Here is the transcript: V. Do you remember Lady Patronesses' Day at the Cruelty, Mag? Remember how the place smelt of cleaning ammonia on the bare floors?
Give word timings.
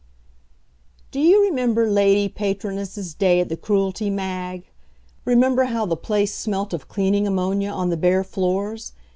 V. 0.01 1.05
Do 1.11 1.19
you 1.19 1.43
remember 1.43 1.87
Lady 1.87 2.27
Patronesses' 2.27 3.13
Day 3.13 3.39
at 3.39 3.49
the 3.49 3.55
Cruelty, 3.55 4.09
Mag? 4.09 4.63
Remember 5.25 5.65
how 5.65 5.85
the 5.85 5.95
place 5.95 6.33
smelt 6.33 6.73
of 6.73 6.87
cleaning 6.87 7.27
ammonia 7.27 7.69
on 7.69 7.89
the 7.91 7.97
bare 7.97 8.23
floors? 8.23 8.93